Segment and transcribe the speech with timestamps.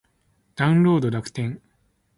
[0.55, 1.61] ダウンロード楽天